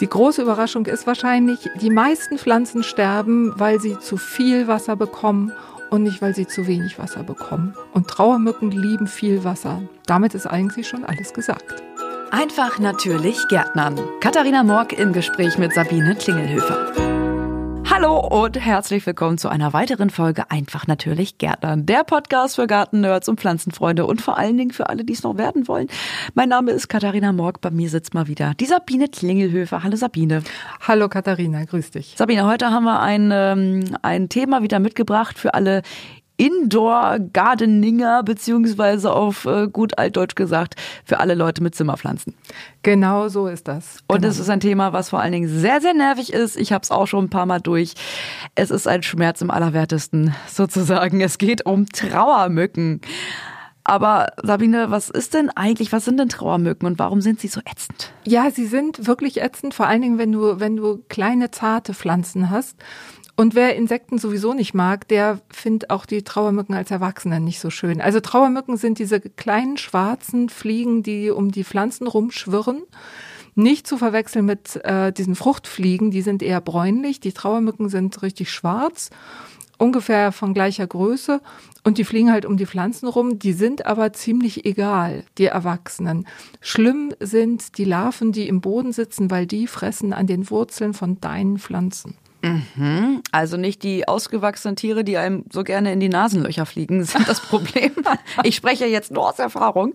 [0.00, 5.52] Die große Überraschung ist wahrscheinlich, die meisten Pflanzen sterben, weil sie zu viel Wasser bekommen
[5.90, 7.74] und nicht, weil sie zu wenig Wasser bekommen.
[7.92, 9.82] Und Trauermücken lieben viel Wasser.
[10.06, 11.82] Damit ist eigentlich schon alles gesagt.
[12.30, 14.00] Einfach natürlich Gärtnern.
[14.20, 16.99] Katharina Morg im Gespräch mit Sabine Klingelhöfer.
[18.02, 21.84] Hallo und herzlich willkommen zu einer weiteren Folge Einfach natürlich Gärtnern.
[21.84, 25.36] Der Podcast für Gartennerds und Pflanzenfreunde und vor allen Dingen für alle, die es noch
[25.36, 25.86] werden wollen.
[26.32, 27.60] Mein Name ist Katharina Morg.
[27.60, 29.82] Bei mir sitzt mal wieder die Sabine Klingelhöfer.
[29.82, 30.42] Hallo Sabine.
[30.80, 32.14] Hallo Katharina, grüß dich.
[32.16, 35.82] Sabine, heute haben wir ein, ähm, ein Thema wieder mitgebracht für alle
[36.40, 42.34] Indoor-Gardeninger, beziehungsweise auf äh, gut altdeutsch gesagt, für alle Leute mit Zimmerpflanzen.
[42.82, 43.98] Genau so ist das.
[44.06, 44.28] Und genau.
[44.28, 46.56] es ist ein Thema, was vor allen Dingen sehr, sehr nervig ist.
[46.56, 47.92] Ich habe es auch schon ein paar Mal durch.
[48.54, 51.20] Es ist ein Schmerz im Allerwertesten, sozusagen.
[51.20, 53.02] Es geht um Trauermücken.
[53.84, 57.60] Aber Sabine, was ist denn eigentlich, was sind denn Trauermücken und warum sind sie so
[57.60, 58.12] ätzend?
[58.24, 62.48] Ja, sie sind wirklich ätzend, vor allen Dingen, wenn du, wenn du kleine, zarte Pflanzen
[62.48, 62.76] hast.
[63.40, 67.70] Und wer Insekten sowieso nicht mag, der findet auch die Trauermücken als Erwachsene nicht so
[67.70, 68.02] schön.
[68.02, 72.82] Also Trauermücken sind diese kleinen schwarzen Fliegen, die um die Pflanzen rumschwirren.
[73.54, 77.18] Nicht zu verwechseln mit äh, diesen Fruchtfliegen, die sind eher bräunlich.
[77.18, 79.08] Die Trauermücken sind richtig schwarz,
[79.78, 81.40] ungefähr von gleicher Größe.
[81.82, 83.38] Und die fliegen halt um die Pflanzen rum.
[83.38, 86.26] Die sind aber ziemlich egal, die Erwachsenen.
[86.60, 91.22] Schlimm sind die Larven, die im Boden sitzen, weil die fressen an den Wurzeln von
[91.22, 92.18] deinen Pflanzen.
[92.42, 93.22] Mhm.
[93.32, 97.40] Also nicht die ausgewachsenen Tiere, die einem so gerne in die Nasenlöcher fliegen, sind das
[97.40, 97.92] Problem.
[98.44, 99.94] ich spreche jetzt nur aus Erfahrung.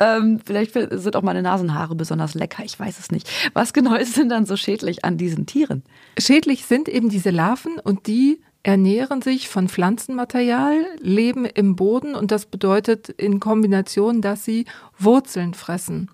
[0.00, 3.30] Ähm, vielleicht sind auch meine Nasenhaare besonders lecker, ich weiß es nicht.
[3.52, 5.82] Was genau ist denn dann so schädlich an diesen Tieren?
[6.18, 12.32] Schädlich sind eben diese Larven und die ernähren sich von Pflanzenmaterial, leben im Boden und
[12.32, 14.66] das bedeutet in Kombination, dass sie
[14.98, 16.10] Wurzeln fressen.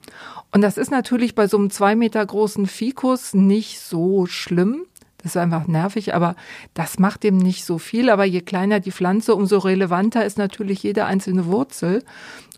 [0.51, 4.85] Und das ist natürlich bei so einem zwei Meter großen Fikus nicht so schlimm.
[5.23, 6.35] Das ist einfach nervig, aber
[6.75, 8.11] das macht dem nicht so viel.
[8.11, 12.03] Aber je kleiner die Pflanze, umso relevanter ist natürlich jede einzelne Wurzel.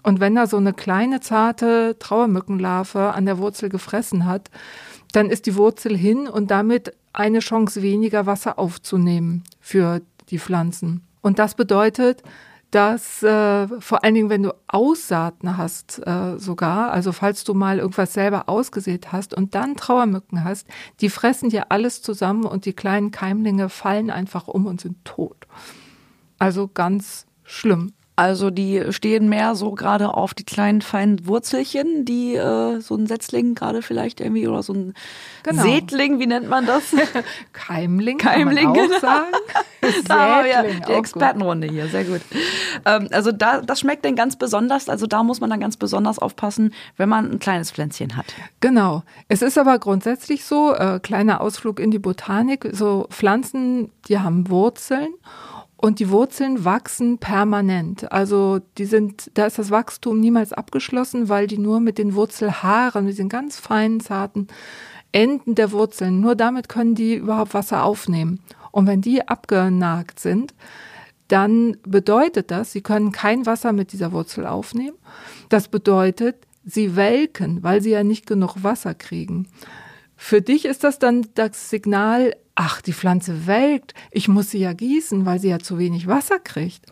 [0.03, 4.51] Und wenn da so eine kleine, zarte Trauermückenlarve an der Wurzel gefressen hat,
[5.13, 11.03] dann ist die Wurzel hin und damit eine Chance weniger Wasser aufzunehmen für die Pflanzen.
[11.21, 12.23] Und das bedeutet,
[12.75, 17.79] dass äh, vor allen Dingen, wenn du Aussaaten hast äh, sogar, also falls du mal
[17.79, 20.67] irgendwas selber ausgesät hast und dann Trauermücken hast,
[21.01, 25.47] die fressen dir alles zusammen und die kleinen Keimlinge fallen einfach um und sind tot.
[26.41, 27.93] Also ganz schlimm.
[28.17, 33.09] Also die stehen mehr so gerade auf die kleinen feinen Wurzelchen, die äh, so ein
[33.09, 34.95] Setzling gerade vielleicht irgendwie oder so ein
[35.43, 35.63] genau.
[35.65, 36.95] Sätling, wie nennt man das?
[37.53, 39.33] Keimling, Keimling, kann man auch sagen.
[40.07, 42.21] da haben wir die Expertenrunde hier, sehr gut.
[42.85, 46.21] Ähm, also da, das schmeckt denn ganz besonders, also da muss man dann ganz besonders
[46.21, 48.27] aufpassen, wenn man ein kleines Pflänzchen hat.
[48.61, 49.03] Genau.
[49.29, 54.49] Es ist aber grundsätzlich so, äh, kleiner Ausflug in die Botanik, so Pflanzen, die haben
[54.49, 55.09] Wurzeln
[55.85, 58.11] und die Wurzeln wachsen permanent.
[58.11, 63.05] Also die sind, da ist das Wachstum niemals abgeschlossen, weil die nur mit den Wurzelhaaren,
[63.05, 64.47] mit den ganz feinen, zarten
[65.13, 68.41] Enden der Wurzeln, nur damit können die überhaupt Wasser aufnehmen.
[68.71, 70.55] Und wenn die abgenagt sind,
[71.29, 74.97] dann bedeutet das, sie können kein Wasser mit dieser Wurzel aufnehmen.
[75.51, 79.49] Das bedeutet, sie welken, weil sie ja nicht genug Wasser kriegen.
[80.17, 84.73] Für dich ist das dann das Signal, ach, die Pflanze welkt, ich muss sie ja
[84.73, 86.87] gießen, weil sie ja zu wenig Wasser kriegt.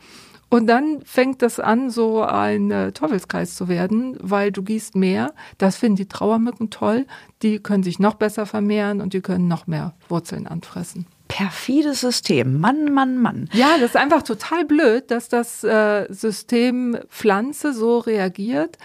[0.53, 5.33] Und dann fängt das an, so ein äh, Teufelskreis zu werden, weil du gießt mehr.
[5.56, 7.06] Das finden die Trauermücken toll.
[7.41, 11.06] Die können sich noch besser vermehren und die können noch mehr Wurzeln anfressen.
[11.28, 12.61] Perfides System.
[12.61, 13.49] Mann, Mann, Mann.
[13.55, 18.77] Ja, das ist einfach total blöd, dass das äh, System Pflanze so reagiert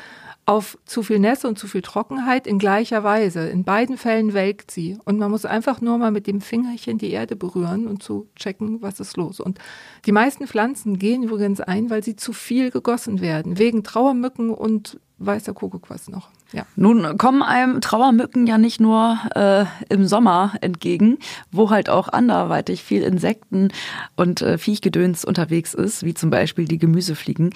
[0.47, 3.50] auf zu viel Nässe und zu viel Trockenheit in gleicher Weise.
[3.50, 4.97] In beiden Fällen welkt sie.
[5.03, 8.81] Und man muss einfach nur mal mit dem Fingerchen die Erde berühren und zu checken,
[8.81, 9.41] was ist los.
[9.41, 9.59] Und
[10.06, 13.59] die meisten Pflanzen gehen übrigens ein, weil sie zu viel gegossen werden.
[13.59, 16.30] Wegen Trauermücken und weißer Kuckuck was noch.
[16.53, 16.66] Ja.
[16.75, 21.17] Nun kommen einem Trauermücken ja nicht nur äh, im Sommer entgegen,
[21.52, 23.70] wo halt auch anderweitig viel Insekten
[24.16, 27.49] und äh, Viechgedöns unterwegs ist, wie zum Beispiel die Gemüsefliegen.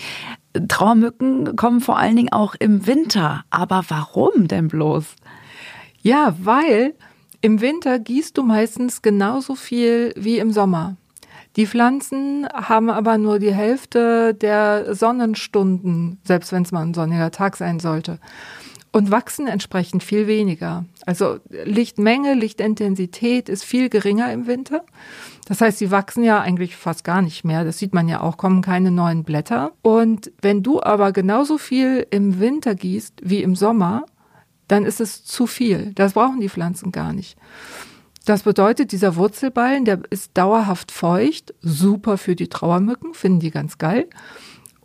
[0.67, 3.43] Trauermücken kommen vor allen Dingen auch im Winter.
[3.49, 5.15] Aber warum denn bloß?
[6.01, 6.93] Ja, weil
[7.41, 10.95] im Winter gießt du meistens genauso viel wie im Sommer.
[11.55, 17.31] Die Pflanzen haben aber nur die Hälfte der Sonnenstunden, selbst wenn es mal ein sonniger
[17.31, 18.19] Tag sein sollte
[18.91, 20.85] und wachsen entsprechend viel weniger.
[21.05, 24.83] Also Lichtmenge, Lichtintensität ist viel geringer im Winter.
[25.47, 27.63] Das heißt, sie wachsen ja eigentlich fast gar nicht mehr.
[27.63, 29.71] Das sieht man ja auch, kommen keine neuen Blätter.
[29.81, 34.05] Und wenn du aber genauso viel im Winter gießt wie im Sommer,
[34.67, 35.93] dann ist es zu viel.
[35.95, 37.37] Das brauchen die Pflanzen gar nicht.
[38.25, 43.77] Das bedeutet, dieser Wurzelballen, der ist dauerhaft feucht, super für die Trauermücken, finden die ganz
[43.77, 44.07] geil.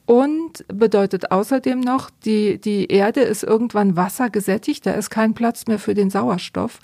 [0.07, 5.81] Und bedeutet außerdem noch, die, die Erde ist irgendwann wassergesättigt, da ist kein Platz mehr
[5.81, 6.79] für den Sauerstoff.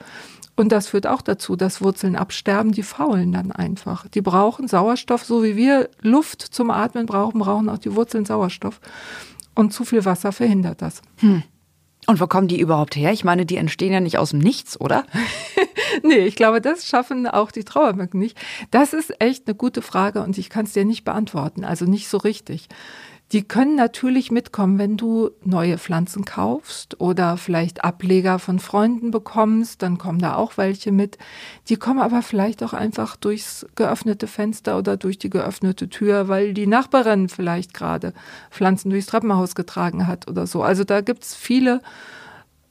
[0.57, 4.07] Und das führt auch dazu, dass Wurzeln absterben, die faulen dann einfach.
[4.09, 8.81] Die brauchen Sauerstoff, so wie wir Luft zum Atmen brauchen, brauchen auch die Wurzeln Sauerstoff.
[9.55, 11.01] Und zu viel Wasser verhindert das.
[11.19, 11.43] Hm.
[12.07, 13.13] Und wo kommen die überhaupt her?
[13.13, 15.05] Ich meine, die entstehen ja nicht aus dem Nichts, oder?
[16.03, 18.37] nee, ich glaube, das schaffen auch die Trauermücken nicht.
[18.73, 22.09] Das ist echt eine gute Frage und ich kann es dir nicht beantworten, also nicht
[22.09, 22.69] so richtig.
[23.33, 29.81] Die können natürlich mitkommen, wenn du neue Pflanzen kaufst oder vielleicht Ableger von Freunden bekommst,
[29.81, 31.17] dann kommen da auch welche mit.
[31.71, 36.53] Die kommen aber vielleicht auch einfach durchs geöffnete Fenster oder durch die geöffnete Tür, weil
[36.53, 38.13] die Nachbarin vielleicht gerade
[38.51, 40.63] Pflanzen durchs Treppenhaus getragen hat oder so.
[40.63, 41.81] Also da gibt's viele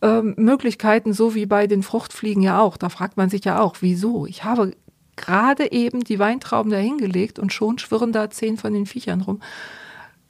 [0.03, 2.77] äh, Möglichkeiten, so wie bei den Fruchtfliegen ja auch.
[2.77, 4.27] Da fragt man sich ja auch, wieso?
[4.27, 4.75] Ich habe
[5.15, 9.39] gerade eben die Weintrauben dahingelegt und schon schwirren da zehn von den Viechern rum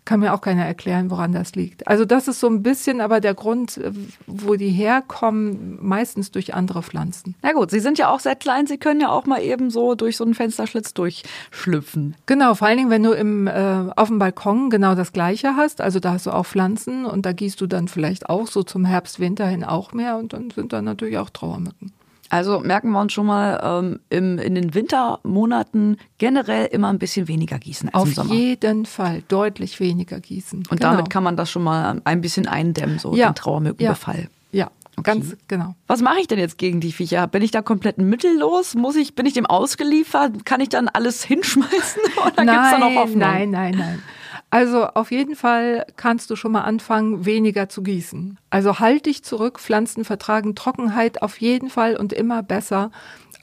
[0.06, 1.88] kann mir auch keiner erklären, woran das liegt.
[1.88, 3.92] Also das ist so ein bisschen aber der Grund, äh,
[4.26, 7.36] wo die herkommen, meistens durch andere Pflanzen.
[7.42, 9.96] Na gut, sie sind ja auch sehr klein, sie können ja auch mal eben so
[9.96, 12.16] durch so einen Fensterschlitz durchschlüpfen.
[12.26, 15.82] Genau, vor allen Dingen, wenn du im, äh, auf dem Balkon genau das Gleiche hast,
[15.82, 18.86] also da hast du auch Pflanzen und da gießt du dann vielleicht auch so zum
[18.86, 21.92] Herbst, Winter hin auch mehr und dann sind da natürlich auch Trauermücken.
[22.32, 27.28] Also merken wir uns schon mal ähm, im, in den Wintermonaten generell immer ein bisschen
[27.28, 28.30] weniger gießen als Auf im Sommer.
[28.32, 30.60] Auf jeden Fall deutlich weniger gießen.
[30.60, 30.92] Und genau.
[30.92, 33.32] damit kann man das schon mal ein bisschen eindämmen, so ja.
[33.32, 34.30] den Trauermückenbefall.
[34.54, 34.60] Ja.
[34.66, 34.72] ja.
[34.96, 35.12] Okay.
[35.12, 35.76] Ganz genau.
[35.88, 37.28] Was mache ich denn jetzt gegen die Viecher?
[37.28, 38.76] Bin ich da komplett mittellos?
[38.76, 40.46] Muss ich, bin ich dem ausgeliefert?
[40.46, 42.02] Kann ich dann alles hinschmeißen?
[42.26, 43.20] Oder nein, gibt's da noch Hoffnung?
[43.20, 44.04] Nein, nein, nein.
[44.52, 48.38] Also auf jeden Fall kannst du schon mal anfangen, weniger zu gießen.
[48.50, 49.60] Also halt dich zurück.
[49.60, 52.92] Pflanzen vertragen Trockenheit auf jeden Fall und immer besser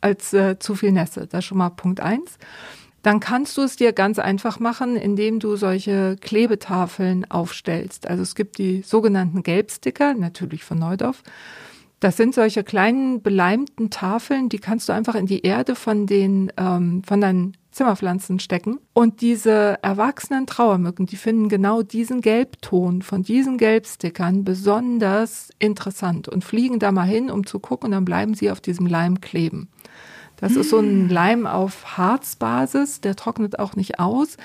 [0.03, 1.27] als äh, zu viel Nässe.
[1.27, 2.39] Das ist schon mal Punkt eins.
[3.03, 8.07] Dann kannst du es dir ganz einfach machen, indem du solche Klebetafeln aufstellst.
[8.07, 11.23] Also es gibt die sogenannten Gelbsticker, natürlich von Neudorf.
[12.01, 16.53] Das sind solche kleinen beleimten Tafeln, die kannst du einfach in die Erde von den
[16.57, 18.81] ähm, von deinen Zimmerpflanzen stecken.
[18.93, 26.45] Und diese erwachsenen Trauermücken, die finden genau diesen Gelbton von diesen Gelbstickern besonders interessant und
[26.45, 29.69] fliegen da mal hin, um zu gucken, und dann bleiben sie auf diesem Leim kleben.
[30.41, 31.09] Das ist so ein hm.
[31.09, 34.37] Leim auf Harzbasis, der trocknet auch nicht aus.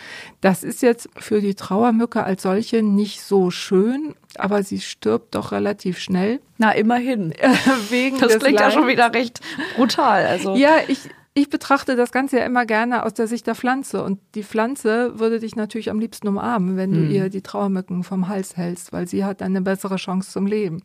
[0.41, 5.51] Das ist jetzt für die Trauermücke als solche nicht so schön, aber sie stirbt doch
[5.51, 6.39] relativ schnell.
[6.57, 7.33] Na, immerhin.
[7.89, 8.73] Wegen das klingt Leims.
[8.73, 9.41] ja schon wieder recht
[9.75, 10.25] brutal.
[10.25, 10.55] Also.
[10.55, 14.03] Ja, ich, ich betrachte das Ganze ja immer gerne aus der Sicht der Pflanze.
[14.03, 17.11] Und die Pflanze würde dich natürlich am liebsten umarmen, wenn du mhm.
[17.11, 20.83] ihr die Trauermücken vom Hals hältst, weil sie hat eine bessere Chance zum Leben.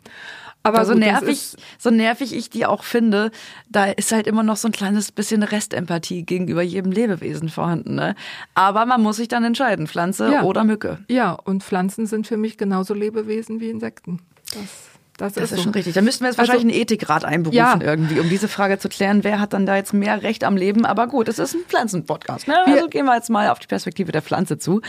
[0.63, 3.31] Aber so nervig, so nervig ich die auch finde,
[3.69, 7.95] da ist halt immer noch so ein kleines bisschen Restempathie gegenüber jedem Lebewesen vorhanden.
[7.95, 8.15] Ne?
[8.55, 10.43] Aber man muss sich dann entscheiden, Pflanze ja.
[10.45, 10.99] oder Mücke.
[11.09, 14.21] Ja, und Pflanzen sind für mich genauso Lebewesen wie Insekten.
[14.55, 14.88] Das
[15.19, 15.95] das, das ist, ist, schon richtig.
[15.95, 17.79] Da müssten wir jetzt wahrscheinlich also, einen Ethikrat einberufen ja.
[17.81, 20.87] irgendwie, um diese Frage zu klären, wer hat dann da jetzt mehr Recht am Leben.
[20.87, 22.47] Aber gut, es ist ein Pflanzenpodcast.
[22.47, 22.57] Ne?
[22.67, 24.81] Also gehen wir jetzt mal auf die Perspektive der Pflanze zu.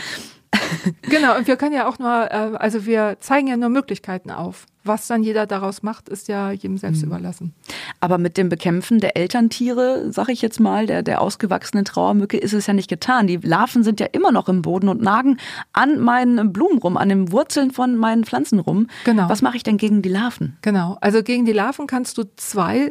[1.02, 4.66] Genau, und wir können ja auch nur, äh, also wir zeigen ja nur Möglichkeiten auf.
[4.82, 7.08] Was dann jeder daraus macht, ist ja jedem selbst mhm.
[7.08, 7.54] überlassen.
[8.00, 12.54] Aber mit dem Bekämpfen der Elterntiere, sag ich jetzt mal, der, der ausgewachsenen Trauermücke, ist
[12.54, 13.26] es ja nicht getan.
[13.26, 15.36] Die Larven sind ja immer noch im Boden und nagen
[15.74, 18.86] an meinen Blumen rum, an den Wurzeln von meinen Pflanzen rum.
[19.04, 19.28] Genau.
[19.28, 20.56] Was mache ich denn gegen die Larven?
[20.62, 22.90] Genau, also gegen die Larven kannst du zwei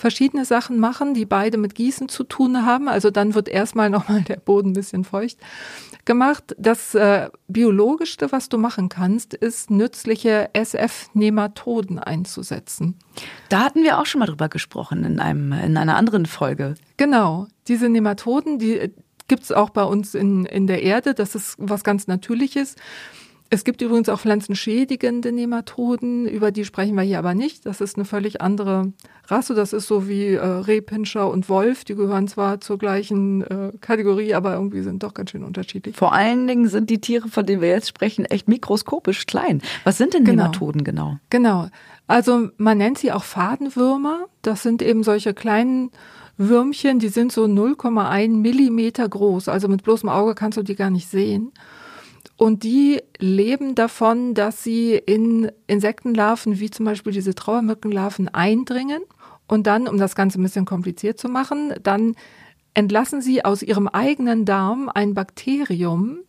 [0.00, 2.88] verschiedene Sachen machen, die beide mit Gießen zu tun haben.
[2.88, 5.38] Also dann wird erstmal nochmal der Boden ein bisschen feucht
[6.06, 6.56] gemacht.
[6.58, 12.96] Das äh, biologischste, was du machen kannst, ist nützliche SF-Nematoden einzusetzen.
[13.50, 16.74] Da hatten wir auch schon mal drüber gesprochen in einem in einer anderen Folge.
[16.96, 18.92] Genau, diese Nematoden, die
[19.28, 21.12] gibt es auch bei uns in in der Erde.
[21.12, 22.74] Das ist was ganz Natürliches.
[23.52, 27.66] Es gibt übrigens auch pflanzenschädigende Nematoden, über die sprechen wir hier aber nicht.
[27.66, 28.92] Das ist eine völlig andere
[29.26, 29.54] Rasse.
[29.54, 31.84] Das ist so wie äh, Rehpinscher und Wolf.
[31.84, 35.96] Die gehören zwar zur gleichen äh, Kategorie, aber irgendwie sind doch ganz schön unterschiedlich.
[35.96, 39.62] Vor allen Dingen sind die Tiere, von denen wir jetzt sprechen, echt mikroskopisch klein.
[39.82, 40.44] Was sind denn genau.
[40.44, 41.16] Nematoden genau?
[41.30, 41.66] Genau.
[42.06, 44.26] Also man nennt sie auch Fadenwürmer.
[44.42, 45.90] Das sind eben solche kleinen
[46.36, 49.48] Würmchen, die sind so 0,1 Millimeter groß.
[49.48, 51.50] Also mit bloßem Auge kannst du die gar nicht sehen.
[52.40, 59.02] Und die leben davon, dass sie in Insektenlarven, wie zum Beispiel diese Trauermückenlarven, eindringen.
[59.46, 62.14] Und dann, um das Ganze ein bisschen kompliziert zu machen, dann
[62.72, 66.20] entlassen sie aus ihrem eigenen Darm ein Bakterium,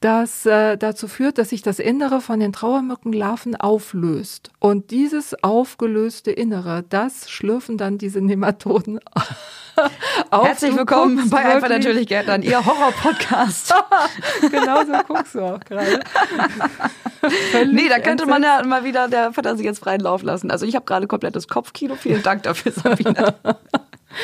[0.00, 4.50] das äh, dazu führt, dass sich das Innere von den Trauermückenlarven auflöst.
[4.60, 9.00] Und dieses aufgelöste Innere, das schlürfen dann diese Nematoden
[10.30, 10.46] auf.
[10.46, 13.74] Herzlich willkommen bei Einfach natürlich Gärtnern, Ihr Horror-Podcast.
[14.50, 16.00] genau so guckst du auch gerade.
[17.72, 20.50] nee, da könnte man ja mal wieder der Fantasie jetzt freien Lauf lassen.
[20.50, 21.96] Also ich habe gerade komplettes Kopfkino.
[21.96, 23.34] Vielen Dank dafür, Sabine.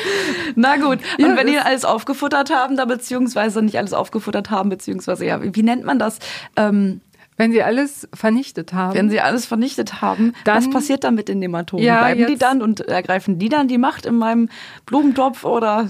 [0.55, 4.69] Na gut, und ja, wenn die alles aufgefuttert haben, da beziehungsweise nicht alles aufgefuttert haben,
[4.69, 6.19] beziehungsweise ja, wie nennt man das?
[6.55, 7.01] Ähm,
[7.37, 8.95] wenn sie alles vernichtet haben.
[8.95, 11.85] Wenn sie alles vernichtet haben, dann, was passiert dann mit den Nematoden?
[11.85, 14.49] Ja, Bleiben jetzt, die dann und ergreifen die dann die Macht in meinem
[14.85, 15.89] Blumentopf oder?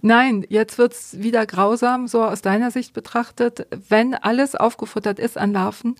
[0.00, 3.66] Nein, jetzt wird's wieder grausam, so aus deiner Sicht betrachtet.
[3.88, 5.96] Wenn alles aufgefuttert ist an Larven,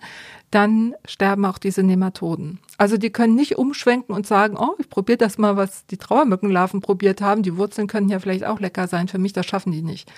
[0.51, 2.59] dann sterben auch diese Nematoden.
[2.77, 6.81] Also die können nicht umschwenken und sagen, oh, ich probiere das mal, was die Trauermückenlarven
[6.81, 7.43] probiert haben.
[7.43, 9.07] Die Wurzeln können ja vielleicht auch lecker sein.
[9.07, 10.11] Für mich, das schaffen die nicht.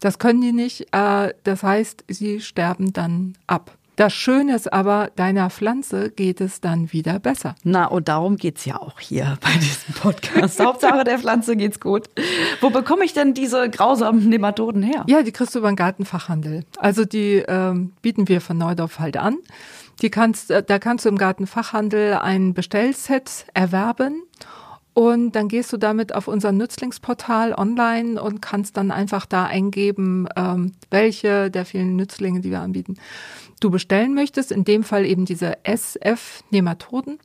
[0.00, 0.92] Das können die nicht.
[0.92, 3.77] Äh, das heißt, sie sterben dann ab.
[3.98, 7.56] Das Schöne ist aber, deiner Pflanze geht es dann wieder besser.
[7.64, 10.60] Na, und darum geht's ja auch hier bei diesem Podcast.
[10.64, 12.08] Hauptsache der Pflanze geht's gut.
[12.60, 15.04] Wo bekomme ich denn diese grausamen Nematoden her?
[15.08, 16.64] Ja, die kriegst du über den Gartenfachhandel.
[16.78, 19.38] Also die ähm, bieten wir von Neudorf halt an.
[20.00, 24.22] Die kannst, äh, da kannst du im Gartenfachhandel ein Bestellset erwerben.
[24.98, 30.26] Und dann gehst du damit auf unser Nützlingsportal online und kannst dann einfach da eingeben,
[30.34, 32.96] ähm, welche der vielen Nützlinge, die wir anbieten,
[33.60, 37.20] du bestellen möchtest, in dem Fall eben diese SF-Nematoden.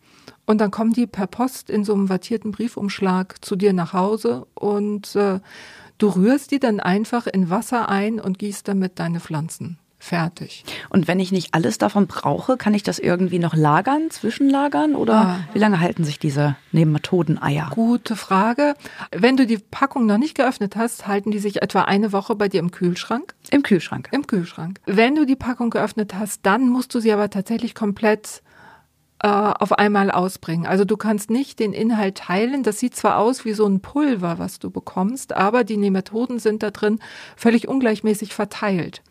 [0.45, 4.45] Und dann kommen die per Post in so einem wattierten Briefumschlag zu dir nach Hause
[4.53, 5.39] und äh,
[5.97, 9.79] du rührst die dann einfach in Wasser ein und gießt damit deine Pflanzen.
[10.03, 10.65] Fertig.
[10.89, 15.13] Und wenn ich nicht alles davon brauche, kann ich das irgendwie noch lagern, zwischenlagern oder
[15.13, 15.39] ah.
[15.53, 17.69] wie lange halten sich diese Nematodeneier?
[17.73, 18.73] Gute Frage.
[19.11, 22.49] Wenn du die Packung noch nicht geöffnet hast, halten die sich etwa eine Woche bei
[22.49, 23.33] dir im Kühlschrank.
[23.49, 24.09] Im Kühlschrank.
[24.11, 24.81] Im Kühlschrank.
[24.85, 28.43] Wenn du die Packung geöffnet hast, dann musst du sie aber tatsächlich komplett
[29.19, 30.67] äh, auf einmal ausbringen.
[30.67, 32.63] Also du kannst nicht den Inhalt teilen.
[32.63, 36.61] Das sieht zwar aus wie so ein Pulver, was du bekommst, aber die Nematoden sind
[36.61, 36.99] da drin
[37.37, 39.01] völlig ungleichmäßig verteilt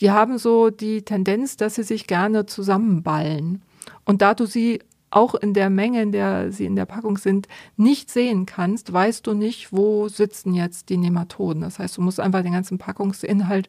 [0.00, 3.62] die haben so die Tendenz, dass sie sich gerne zusammenballen.
[4.04, 7.46] Und da du sie auch in der Menge, in der sie in der Packung sind,
[7.76, 11.62] nicht sehen kannst, weißt du nicht, wo sitzen jetzt die Nematoden.
[11.62, 13.68] Das heißt, du musst einfach den ganzen Packungsinhalt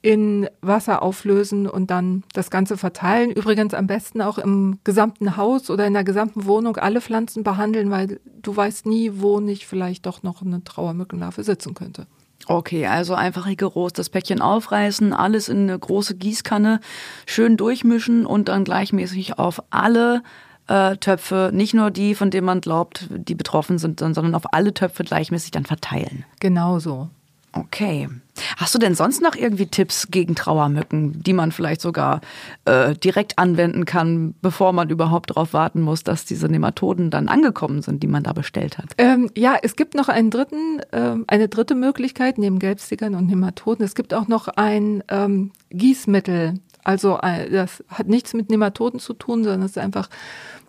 [0.00, 3.30] in Wasser auflösen und dann das Ganze verteilen.
[3.30, 7.90] Übrigens am besten auch im gesamten Haus oder in der gesamten Wohnung alle Pflanzen behandeln,
[7.90, 12.06] weil du weißt nie, wo nicht vielleicht doch noch eine Trauermückenlarve sitzen könnte.
[12.46, 16.80] Okay, also einfach rigoros das Päckchen aufreißen, alles in eine große Gießkanne
[17.26, 20.22] schön durchmischen und dann gleichmäßig auf alle
[20.66, 24.74] äh, Töpfe, nicht nur die, von denen man glaubt, die betroffen sind, sondern auf alle
[24.74, 26.24] Töpfe gleichmäßig dann verteilen.
[26.40, 27.08] Genau so.
[27.56, 28.08] Okay.
[28.56, 32.20] Hast du denn sonst noch irgendwie Tipps gegen Trauermücken, die man vielleicht sogar
[32.64, 37.80] äh, direkt anwenden kann, bevor man überhaupt darauf warten muss, dass diese Nematoden dann angekommen
[37.82, 38.90] sind, die man da bestellt hat?
[38.98, 43.84] Ähm, ja, es gibt noch einen dritten, äh, eine dritte Möglichkeit neben Gelbstickern und Nematoden.
[43.84, 46.60] Es gibt auch noch ein ähm, Gießmittel.
[46.82, 50.08] Also äh, das hat nichts mit Nematoden zu tun, sondern es ist einfach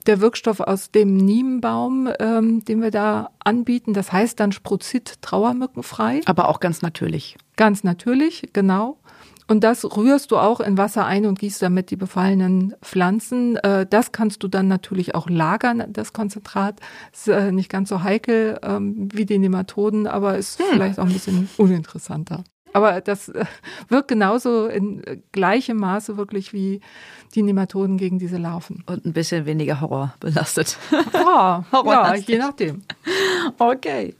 [0.05, 3.93] der Wirkstoff aus dem Niembaum, ähm, den wir da anbieten.
[3.93, 6.21] Das heißt dann Spruzit trauermückenfrei.
[6.25, 7.38] Aber auch ganz natürlich.
[7.55, 8.97] Ganz natürlich, genau.
[9.47, 13.57] Und das rührst du auch in Wasser ein und gießt damit die befallenen Pflanzen.
[13.57, 16.79] Äh, das kannst du dann natürlich auch lagern, das Konzentrat.
[17.13, 20.65] Ist äh, nicht ganz so heikel ähm, wie die Nematoden, aber ist hm.
[20.71, 22.43] vielleicht auch ein bisschen uninteressanter.
[22.75, 23.46] Aber das äh,
[23.88, 25.01] wirkt genauso in
[25.32, 26.82] gleichem Maße wirklich wie
[27.34, 28.84] die Nematoden gegen diese Larven.
[28.86, 30.77] Und ein bisschen weniger Horror belastet.
[31.13, 32.82] Ja, Horror ja je nachdem.
[33.58, 34.13] Okay.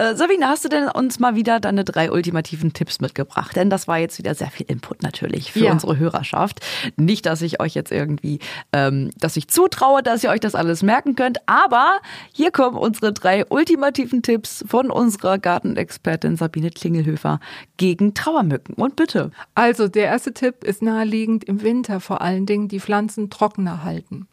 [0.00, 3.54] Äh, Sabine, hast du denn uns mal wieder deine drei ultimativen Tipps mitgebracht?
[3.54, 5.72] Denn das war jetzt wieder sehr viel Input natürlich für ja.
[5.72, 6.60] unsere Hörerschaft.
[6.96, 8.38] Nicht, dass ich euch jetzt irgendwie,
[8.72, 12.00] ähm, dass ich zutraue, dass ihr euch das alles merken könnt, aber
[12.32, 17.38] hier kommen unsere drei ultimativen Tipps von unserer Gartenexpertin Sabine Klingelhöfer
[17.76, 18.76] gegen Trauermücken.
[18.76, 19.32] Und bitte.
[19.54, 24.28] Also, der erste Tipp ist naheliegend im Winter vor allen Dingen die Pflanzen trockener halten.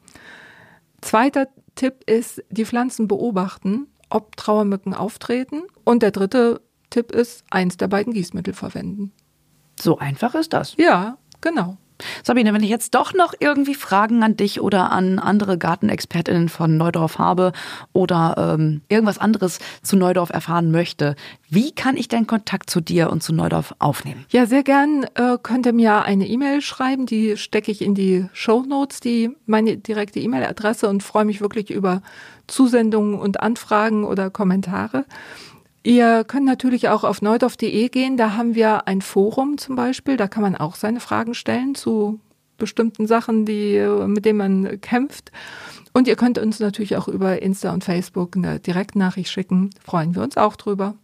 [1.01, 5.63] Zweiter Tipp ist, die Pflanzen beobachten ob Trauermücken auftreten.
[5.83, 9.11] Und der dritte Tipp ist, eins der beiden Gießmittel verwenden.
[9.79, 10.75] So einfach ist das.
[10.77, 11.77] Ja, genau.
[12.23, 16.77] Sabine, wenn ich jetzt doch noch irgendwie Fragen an dich oder an andere Gartenexpertinnen von
[16.77, 17.51] Neudorf habe
[17.93, 21.15] oder ähm, irgendwas anderes zu Neudorf erfahren möchte,
[21.49, 24.25] wie kann ich denn Kontakt zu dir und zu Neudorf aufnehmen?
[24.29, 28.25] Ja, sehr gern äh, könnt ihr mir eine E-Mail schreiben, die stecke ich in die
[28.33, 32.01] Show Notes, die meine direkte E-Mail-Adresse und freue mich wirklich über
[32.47, 35.05] Zusendungen und Anfragen oder Kommentare.
[35.87, 38.17] Ihr könnt natürlich auch auf neudorf.de gehen.
[38.17, 40.17] Da haben wir ein Forum zum Beispiel.
[40.17, 42.19] Da kann man auch seine Fragen stellen zu
[42.57, 45.31] bestimmten Sachen, die, mit denen man kämpft.
[45.93, 49.69] Und ihr könnt uns natürlich auch über Insta und Facebook eine Direktnachricht schicken.
[49.85, 50.95] Freuen wir uns auch drüber.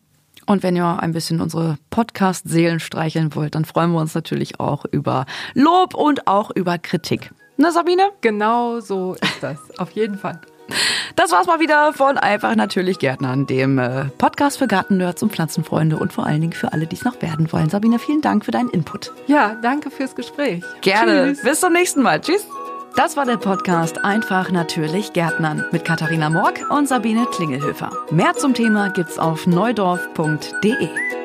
[0.47, 4.83] Und wenn ihr ein bisschen unsere Podcast-Seelen streicheln wollt, dann freuen wir uns natürlich auch
[4.91, 7.31] über Lob und auch über Kritik.
[7.55, 8.09] Na, Sabine?
[8.19, 9.79] Genau so ist das.
[9.79, 10.41] Auf jeden Fall.
[11.15, 15.97] Das war's mal wieder von Einfach Natürlich Gärtnern, dem äh, Podcast für Gartennerds und Pflanzenfreunde
[15.97, 17.69] und vor allen Dingen für alle, die es noch werden wollen.
[17.69, 19.11] Sabine, vielen Dank für deinen Input.
[19.27, 20.63] Ja, danke fürs Gespräch.
[20.81, 21.27] Gerne.
[21.33, 21.43] Tschüss.
[21.43, 22.19] Bis zum nächsten Mal.
[22.19, 22.47] Tschüss.
[22.95, 27.91] Das war der Podcast Einfach Natürlich Gärtnern mit Katharina Morg und Sabine Klingelhöfer.
[28.11, 31.22] Mehr zum Thema gibt's auf neudorf.de.